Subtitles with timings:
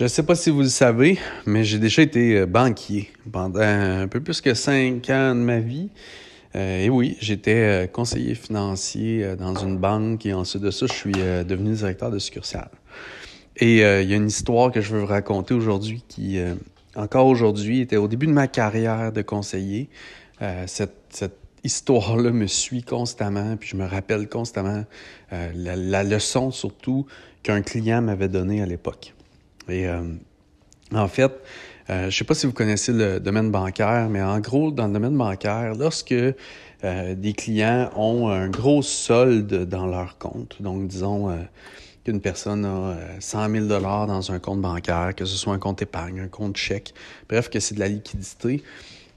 [0.00, 3.60] Je ne sais pas si vous le savez, mais j'ai déjà été euh, banquier pendant
[3.60, 5.90] un peu plus que cinq ans de ma vie.
[6.54, 10.94] Euh, et oui, j'étais euh, conseiller financier dans une banque et ensuite de ça, je
[10.94, 12.70] suis devenu directeur de succursale.
[13.58, 16.40] Et il y a une histoire que je veux vous raconter aujourd'hui qui,
[16.96, 19.90] encore aujourd'hui, était au début de ma carrière de conseiller.
[20.66, 24.82] cette, cette histoire-là me suit constamment, puis je me rappelle constamment
[25.30, 27.04] la leçon surtout
[27.42, 29.12] qu'un client m'avait donnée à l'époque.
[29.68, 30.02] Et euh,
[30.92, 31.32] en fait,
[31.88, 34.86] euh, je ne sais pas si vous connaissez le domaine bancaire, mais en gros, dans
[34.86, 40.86] le domaine bancaire, lorsque euh, des clients ont un gros solde dans leur compte, donc
[40.86, 41.36] disons
[42.04, 46.20] qu'une personne a 100 000 dans un compte bancaire, que ce soit un compte épargne,
[46.20, 46.94] un compte chèque,
[47.28, 48.62] bref, que c'est de la liquidité,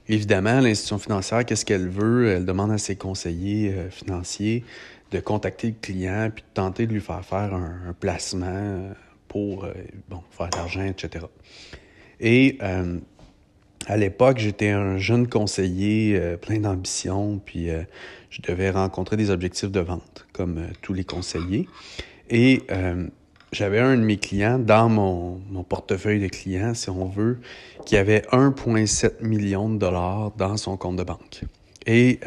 [0.08, 2.28] évidemment, l'institution financière, qu'est-ce qu'elle veut?
[2.28, 4.64] Elle demande à ses conseillers financiers
[5.12, 8.94] de contacter le client puis de tenter de lui faire faire un placement
[9.28, 9.72] pour euh,
[10.08, 11.26] bon, faire de l'argent, etc.
[12.20, 12.98] Et euh,
[13.86, 17.68] à l'époque, j'étais un jeune conseiller euh, plein d'ambition, puis
[18.30, 21.68] je devais rencontrer des objectifs de vente, comme tous les conseillers.
[22.30, 22.62] Et
[23.52, 27.38] j'avais un de mes clients dans mon, mon, portefeuille de clients, si on veut,
[27.84, 31.42] qui avait 1,7 million de dollars dans son compte de banque.
[31.86, 32.18] Et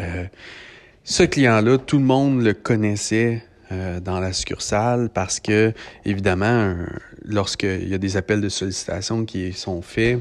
[1.03, 5.73] ce client-là, tout le monde le connaissait euh, dans la succursale parce que,
[6.05, 6.75] évidemment,
[7.23, 10.19] lorsqu'il y a des appels de sollicitation qui sont faits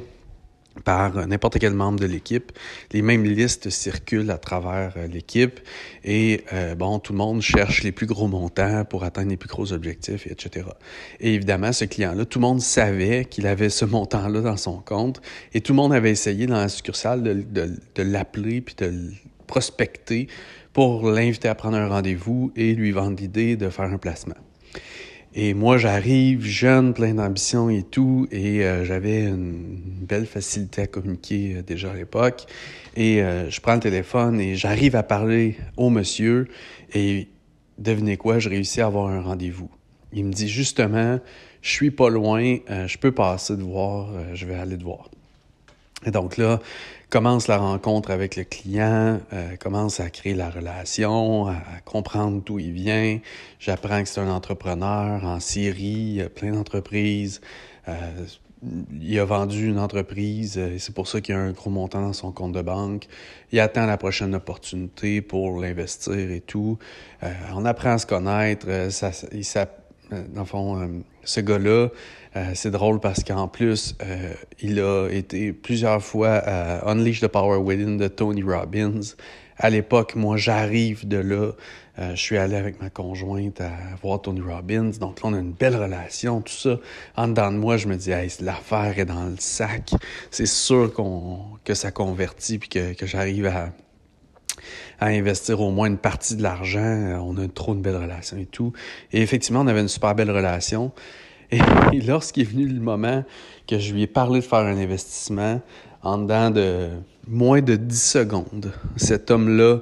[0.85, 2.53] par n'importe quel membre de l'équipe,
[2.93, 5.61] les mêmes listes circulent à travers euh, l'équipe
[6.05, 9.49] et, euh, bon, tout le monde cherche les plus gros montants pour atteindre les plus
[9.49, 10.67] gros objectifs, etc.
[11.21, 15.21] Et évidemment, ce client-là, tout le monde savait qu'il avait ce montant-là dans son compte
[15.55, 19.13] et tout le monde avait essayé dans la succursale de, de, de l'appeler puis de
[19.47, 20.29] prospecter
[20.73, 24.37] pour l'inviter à prendre un rendez-vous et lui vendre l'idée de faire un placement.
[25.39, 30.87] Et moi, j'arrive jeune, plein d'ambition et tout, et euh, j'avais une belle facilité à
[30.87, 32.47] communiquer euh, déjà à l'époque.
[32.97, 36.49] Et euh, je prends le téléphone et j'arrive à parler au monsieur,
[36.95, 37.29] et
[37.77, 39.69] devinez quoi, je réussis à avoir un rendez-vous.
[40.15, 41.21] Il me dit justement,
[41.61, 42.56] je suis pas loin,
[42.87, 45.11] je peux passer de voir, je vais aller te voir.
[46.05, 46.61] Et donc là,
[47.09, 52.59] commence la rencontre avec le client, euh, commence à créer la relation, à, comprendre d'où
[52.59, 53.19] il vient.
[53.59, 57.41] J'apprends que c'est un entrepreneur en Syrie, plein d'entreprises.
[57.89, 57.95] Euh,
[59.01, 62.12] il a vendu une entreprise et c'est pour ça qu'il a un gros montant dans
[62.12, 63.06] son compte de banque.
[63.53, 66.79] Il attend la prochaine opportunité pour l'investir et tout.
[67.23, 68.67] Euh, on apprend à se connaître.
[70.11, 71.89] Dans le fond, ce gars-là,
[72.37, 77.28] euh, c'est drôle parce qu'en plus, euh, il a été plusieurs fois à Unleash the
[77.28, 79.00] Power Within de Tony Robbins.
[79.59, 81.53] À l'époque, moi, j'arrive de là.
[81.99, 83.72] Euh, je suis allé avec ma conjointe à
[84.03, 84.91] voir Tony Robbins.
[85.00, 86.78] Donc là, on a une belle relation, tout ça.
[87.17, 89.93] En dedans de moi, je me dis, hey, l'affaire est dans le sac.
[90.31, 93.71] C'est sûr qu'on, que ça convertit puis que j'arrive à,
[95.00, 97.21] à investir au moins une partie de l'argent.
[97.25, 98.72] On a trop une belle relation et tout.
[99.12, 100.93] Et effectivement, on avait une super belle relation.
[101.50, 101.60] Et
[102.06, 103.25] lorsqu'il est venu le moment
[103.66, 105.60] que je lui ai parlé de faire un investissement,
[106.03, 106.88] en dedans de
[107.26, 109.81] moins de 10 secondes, cet homme-là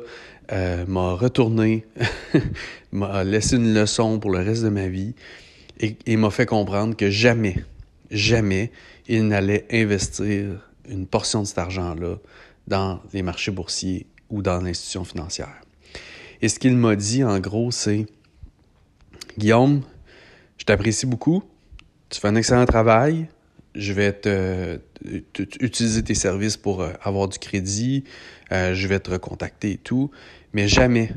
[0.53, 1.87] euh, m'a retourné,
[2.93, 5.15] m'a laissé une leçon pour le reste de ma vie
[5.81, 7.56] et, m'a fait comprendre que jamais,
[8.11, 8.71] jamais,
[9.09, 12.17] il n'allait investir une portion de cet argent-là
[12.69, 15.61] dans les marchés boursiers ou dans l'institution financière.
[16.43, 18.06] Et ce qu'il m'a dit, en gros, c'est
[19.39, 19.83] Guillaume,
[20.59, 21.45] je t'apprécie beaucoup,
[22.11, 23.28] tu fais un excellent travail,
[23.77, 24.81] je vais te,
[25.61, 28.05] utiliser tes services pour euh, avoir du crédit,
[28.50, 30.11] euh, je vais te recontacter et tout,
[30.53, 31.11] mais jamais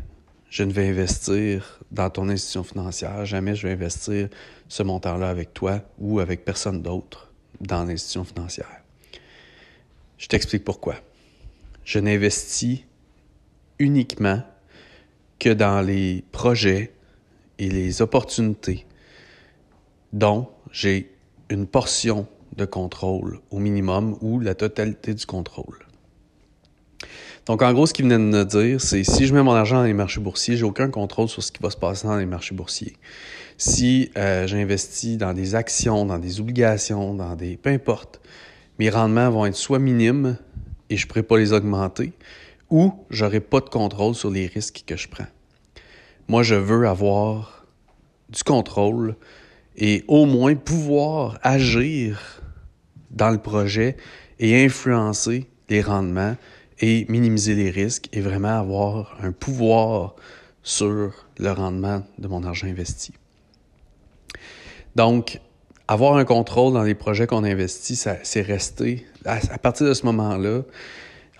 [0.50, 4.30] je ne vais investir dans ton institution financière, jamais je vais investir
[4.68, 8.82] ce montant-là avec toi ou avec personne d'autre dans l'institution financière.
[10.20, 10.96] Je t'explique pourquoi.
[11.84, 12.87] Je n'investis
[13.80, 14.42] uniquement
[15.40, 16.92] que dans les projets
[17.60, 18.86] et les opportunités
[20.14, 21.12] dont j'ai
[21.50, 25.78] une portion de contrôle au minimum ou la totalité du contrôle.
[27.46, 29.78] Donc, en gros, ce qu'il venait de me dire, c'est si je mets mon argent
[29.78, 32.26] dans les marchés boursiers, j'ai aucun contrôle sur ce qui va se passer dans les
[32.26, 32.98] marchés boursiers.
[33.58, 37.56] Si euh, j'investis dans des actions, dans des obligations, dans des...
[37.56, 38.20] peu importe,
[38.80, 40.38] mes rendements vont être soit minimes
[40.90, 42.12] et je ne pourrai pas les augmenter,
[42.70, 45.28] ou j'aurai pas de contrôle sur les risques que je prends.
[46.28, 47.66] Moi, je veux avoir
[48.30, 49.16] du contrôle
[49.78, 52.42] et au moins pouvoir agir
[53.12, 53.96] dans le projet
[54.40, 56.36] et influencer les rendements
[56.80, 60.16] et minimiser les risques et vraiment avoir un pouvoir
[60.64, 63.14] sur le rendement de mon argent investi.
[64.96, 65.40] Donc,
[65.88, 69.06] avoir un contrôle dans les projets qu'on investit, c'est resté.
[69.26, 70.64] À, partir de ce moment-là,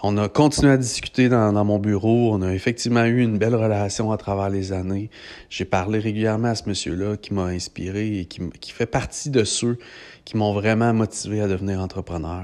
[0.04, 2.34] on a continué à discuter dans, mon bureau.
[2.34, 5.10] On a effectivement eu une belle relation à travers les années.
[5.50, 9.78] J'ai parlé régulièrement à ce monsieur-là qui m'a inspiré et qui fait partie de ceux
[10.26, 12.44] qui m'ont vraiment motivé à devenir entrepreneur.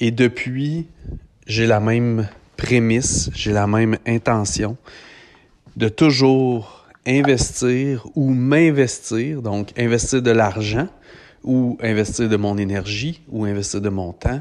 [0.00, 0.86] Et depuis,
[1.46, 4.76] j'ai la même prémisse, j'ai la même intention
[5.76, 10.88] de toujours investir ou m'investir, donc investir de l'argent
[11.44, 14.40] ou investir de mon énergie ou investir de mon temps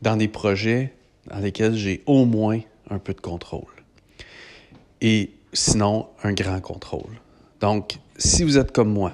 [0.00, 0.94] dans des projets
[1.26, 3.62] dans lesquels j'ai au moins un peu de contrôle.
[5.00, 7.20] Et sinon, un grand contrôle.
[7.60, 9.12] Donc, si vous êtes comme moi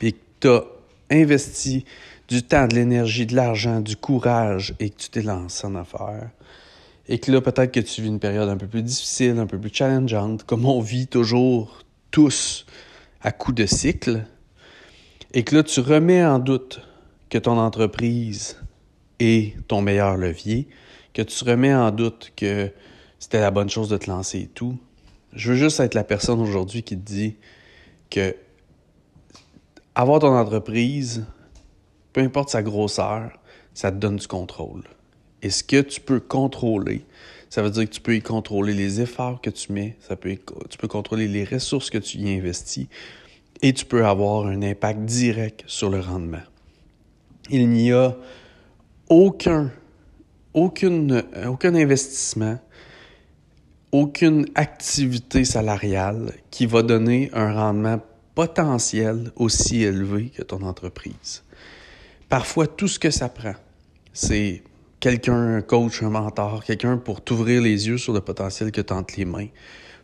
[0.00, 0.64] et que tu as
[1.10, 1.84] investi
[2.28, 6.30] du temps, de l'énergie, de l'argent, du courage et que tu t'es lancé en affaires,
[7.06, 9.58] et que là, peut-être que tu vis une période un peu plus difficile, un peu
[9.58, 12.64] plus challengeante, comme on vit toujours tous
[13.20, 14.24] à coup de cycle,
[15.34, 16.80] et que là, tu remets en doute
[17.28, 18.56] que ton entreprise
[19.20, 20.68] est ton meilleur levier,
[21.12, 22.70] que tu remets en doute que
[23.18, 24.76] c'était la bonne chose de te lancer et tout,
[25.32, 27.36] je veux juste être la personne aujourd'hui qui te dit
[28.10, 28.36] que
[29.94, 31.24] avoir ton entreprise,
[32.12, 33.30] peu importe sa grosseur,
[33.74, 34.82] ça te donne du contrôle.
[35.42, 37.04] Et ce que tu peux contrôler,
[37.50, 40.36] ça veut dire que tu peux y contrôler les efforts que tu mets, ça peut,
[40.70, 42.86] tu peux contrôler les ressources que tu y investis
[43.62, 46.42] et tu peux avoir un impact direct sur le rendement.
[47.50, 48.16] Il n'y a
[49.14, 49.70] aucun,
[50.54, 52.58] aucune, aucun investissement,
[53.92, 58.00] aucune activité salariale qui va donner un rendement
[58.34, 61.44] potentiel aussi élevé que ton entreprise.
[62.28, 63.54] Parfois, tout ce que ça prend,
[64.12, 64.64] c'est
[64.98, 68.94] quelqu'un, un coach, un mentor, quelqu'un pour t'ouvrir les yeux sur le potentiel que tu
[69.16, 69.46] les mains,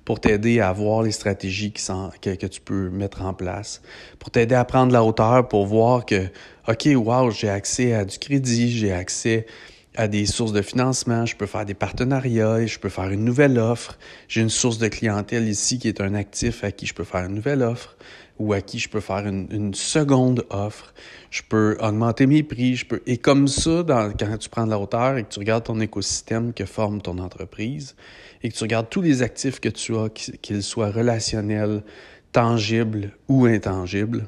[0.05, 3.83] pour t'aider à voir les stratégies que, que, tu peux mettre en place,
[4.19, 6.27] pour t'aider à prendre la hauteur, pour voir que,
[6.69, 9.47] OK, wow, j'ai accès à du crédit, j'ai accès
[9.97, 13.59] à des sources de financement, je peux faire des partenariats, je peux faire une nouvelle
[13.59, 13.99] offre,
[14.29, 17.25] j'ai une source de clientèle ici qui est un actif à qui je peux faire
[17.25, 17.97] une nouvelle offre
[18.39, 20.95] ou à qui je peux faire une, seconde offre.
[21.31, 22.75] Je peux augmenter mes prix.
[22.75, 23.03] Je peux...
[23.07, 26.55] Et comme ça, quand tu prends de la hauteur et que tu regardes ton écosystème
[26.55, 27.97] que forme ton entreprise
[28.43, 31.83] et que tu regardes tous les actifs que tu as, qu'ils soient relationnels,
[32.33, 34.27] tangibles ou intangibles,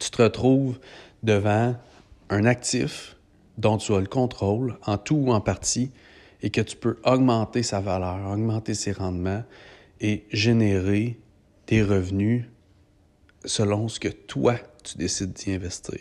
[0.00, 0.78] tu te retrouves
[1.22, 1.76] devant
[2.28, 3.15] un actif
[3.58, 5.90] dont tu as le contrôle en tout ou en partie
[6.42, 9.42] et que tu peux augmenter sa valeur, augmenter ses rendements
[10.00, 11.18] et générer
[11.66, 12.44] des revenus
[13.44, 15.98] selon ce que toi, tu décides d'y investir.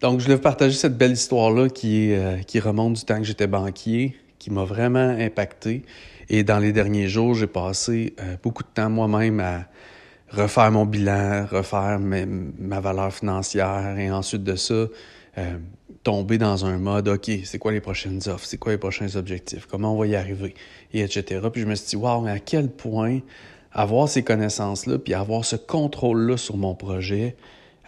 [0.00, 3.24] Donc, je voulais vous partager cette belle histoire-là qui, euh, qui remonte du temps que
[3.24, 5.84] j'étais banquier, qui m'a vraiment impacté.
[6.28, 9.66] Et dans les derniers jours, j'ai passé euh, beaucoup de temps moi-même à
[10.28, 15.58] refaire mon bilan, refaire ma valeur financière et ensuite de ça, euh,
[16.02, 18.44] tomber dans un mode, OK, c'est quoi les prochaines offres?
[18.44, 19.66] C'est quoi les prochains objectifs?
[19.66, 20.54] Comment on va y arriver?
[20.92, 21.40] Et etc.
[21.52, 23.20] Puis je me suis dit, wow, mais à quel point
[23.72, 27.36] avoir ces connaissances-là, puis avoir ce contrôle-là sur mon projet,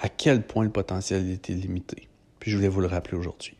[0.00, 2.08] à quel point le potentiel était limité.
[2.40, 3.56] Puis je voulais vous le rappeler aujourd'hui.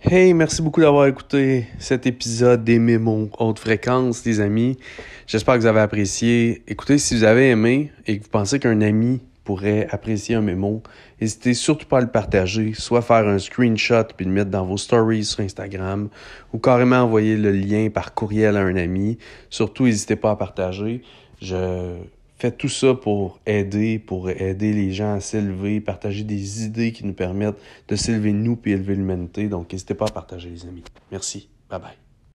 [0.00, 4.78] Hey, merci beaucoup d'avoir écouté cet épisode des mémos haute fréquence, les amis.
[5.26, 6.62] J'espère que vous avez apprécié.
[6.68, 10.82] Écoutez, si vous avez aimé et que vous pensez qu'un ami pourrait apprécier un mémo,
[11.22, 14.76] n'hésitez surtout pas à le partager, soit faire un screenshot puis le mettre dans vos
[14.76, 16.10] stories sur Instagram
[16.52, 19.16] ou carrément envoyer le lien par courriel à un ami.
[19.48, 21.00] Surtout, n'hésitez pas à partager.
[21.40, 21.96] Je
[22.36, 27.06] fais tout ça pour aider, pour aider les gens à s'élever, partager des idées qui
[27.06, 29.48] nous permettent de s'élever nous puis élever l'humanité.
[29.48, 30.84] Donc, n'hésitez pas à partager, les amis.
[31.10, 31.48] Merci.
[31.70, 32.07] Bye bye.